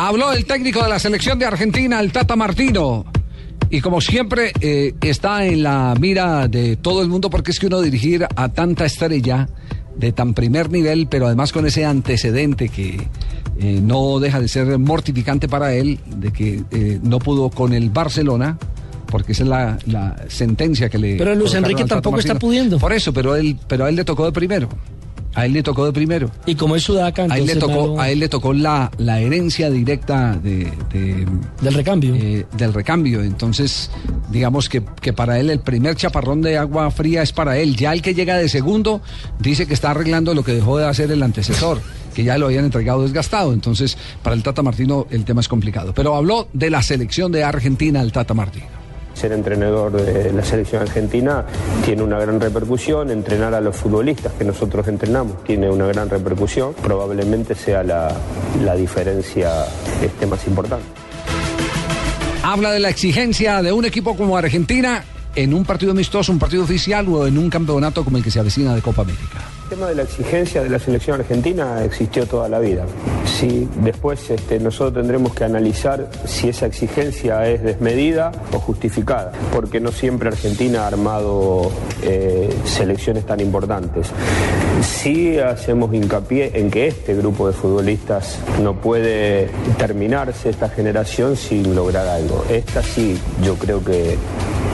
[0.00, 3.04] Habló el técnico de la selección de Argentina, el Tata Martino.
[3.68, 7.66] Y como siempre, eh, está en la mira de todo el mundo porque es que
[7.66, 9.48] uno dirigir a tanta estrella
[9.96, 13.08] de tan primer nivel, pero además con ese antecedente que
[13.58, 17.90] eh, no deja de ser mortificante para él, de que eh, no pudo con el
[17.90, 18.56] Barcelona,
[19.06, 21.16] porque esa es la, la sentencia que le...
[21.16, 22.78] Pero Luis Enrique tampoco está pudiendo.
[22.78, 24.68] Por eso, pero, él, pero a él le tocó de primero.
[25.38, 26.30] A él le tocó de primero.
[26.46, 29.70] Y como es Sudaca, A él le tocó, a él le tocó la, la herencia
[29.70, 31.26] directa de, de-
[31.60, 32.14] del recambio.
[32.16, 33.22] eh, del recambio.
[33.22, 33.90] Entonces,
[34.30, 37.76] digamos que, que para él el primer chaparrón de agua fría es para él.
[37.76, 39.00] Ya el que llega de segundo
[39.38, 41.80] dice que está arreglando lo que dejó de hacer el antecesor,
[42.14, 43.52] que ya lo habían entregado desgastado.
[43.52, 45.92] Entonces, para el Tata Martino el tema es complicado.
[45.94, 48.66] Pero habló de la selección de Argentina el Tata Martino.
[49.18, 51.44] Ser entrenador de la selección argentina
[51.84, 56.72] tiene una gran repercusión, entrenar a los futbolistas que nosotros entrenamos tiene una gran repercusión,
[56.74, 58.14] probablemente sea la,
[58.62, 59.64] la diferencia
[60.00, 60.84] este, más importante.
[62.44, 65.02] Habla de la exigencia de un equipo como Argentina
[65.34, 68.38] en un partido amistoso, un partido oficial o en un campeonato como el que se
[68.38, 69.57] avecina de Copa América.
[69.68, 72.86] El tema de la exigencia de la selección argentina existió toda la vida.
[73.26, 79.78] Sí, después este, nosotros tendremos que analizar si esa exigencia es desmedida o justificada, porque
[79.78, 81.70] no siempre Argentina ha armado
[82.02, 84.10] eh, selecciones tan importantes.
[84.82, 91.74] Sí hacemos hincapié en que este grupo de futbolistas no puede terminarse esta generación sin
[91.74, 92.44] lograr algo.
[92.48, 94.16] Esta sí, yo creo que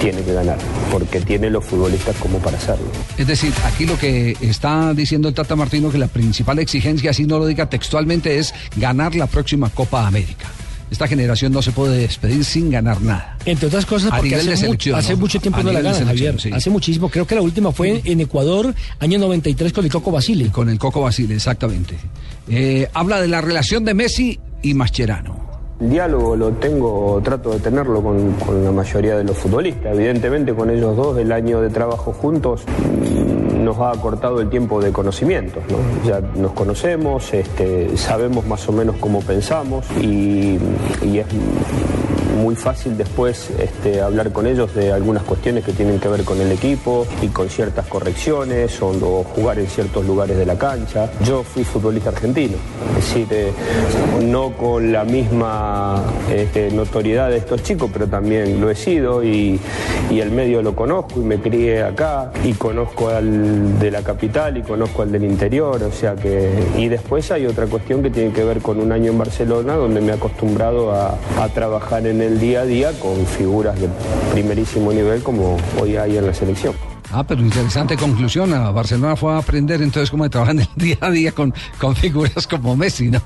[0.00, 0.58] tiene que ganar,
[0.90, 2.86] porque tiene los futbolistas como para hacerlo.
[3.16, 7.24] Es decir, aquí lo que está diciendo el Tata Martino que la principal exigencia, así
[7.24, 10.46] no lo diga textualmente, es ganar la próxima Copa América.
[10.90, 13.36] Esta generación no se puede despedir sin ganar nada.
[13.44, 15.94] Entre otras cosas, A porque nivel hace, mucho tiempo A no la nivel de gana,
[15.98, 16.40] selección, Javier.
[16.40, 16.50] sí.
[16.52, 17.08] Hace muchísimo.
[17.08, 20.50] Creo que la última fue en Ecuador, año 93, con el Coco Basile.
[20.50, 21.96] Con el Coco Basile, exactamente.
[22.48, 25.42] Eh, habla de la relación de Messi y Mascherano.
[25.80, 29.92] El diálogo lo tengo, trato de tenerlo con, con la mayoría de los futbolistas.
[29.94, 32.62] Evidentemente con ellos dos el año de trabajo juntos
[33.64, 35.62] nos ha acortado el tiempo de conocimientos.
[35.68, 36.08] ¿no?
[36.08, 40.58] Ya nos conocemos, este, sabemos más o menos cómo pensamos y,
[41.02, 41.26] y es
[42.34, 46.40] muy fácil después este, hablar con ellos de algunas cuestiones que tienen que ver con
[46.40, 51.10] el equipo y con ciertas correcciones o, jugar en ciertos lugares de la cancha.
[51.24, 52.56] Yo fui futbolista argentino,
[52.90, 53.52] es decir, eh,
[54.22, 59.58] no con la misma este, notoriedad de estos chicos, pero también lo he sido y,
[60.10, 64.56] y el medio lo conozco y me crié acá y conozco al de la capital
[64.56, 66.52] y conozco al del interior, o sea que...
[66.76, 70.00] Y después hay otra cuestión que tiene que ver con un año en Barcelona donde
[70.00, 71.16] me he acostumbrado a,
[71.54, 73.88] trabajar en el día a día con figuras de
[74.32, 76.74] primerísimo nivel como hoy hay en la selección.
[77.12, 78.52] Ah, pero interesante conclusión.
[78.52, 82.46] A Barcelona fue a aprender entonces cómo trabajan el día a día con, con figuras
[82.46, 83.22] como Messi, ¿no?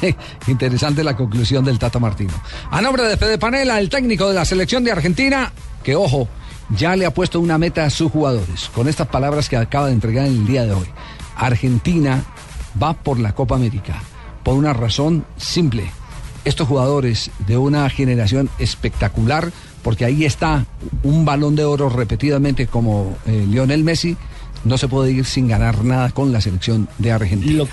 [0.46, 2.32] Interesante la conclusión del Tata Martino.
[2.70, 6.28] A nombre de Fede Panela, el técnico de la selección de Argentina, que ojo,
[6.70, 8.70] ya le ha puesto una meta a sus jugadores.
[8.74, 10.86] Con estas palabras que acaba de entregar en el día de hoy.
[11.36, 12.22] Argentina
[12.80, 14.02] va por la Copa América.
[14.42, 15.90] Por una razón simple.
[16.44, 19.50] Estos jugadores de una generación espectacular,
[19.82, 20.66] porque ahí está
[21.02, 24.16] un balón de oro repetidamente como eh, Lionel Messi,
[24.64, 27.64] no se puede ir sin ganar nada con la selección de Argentina.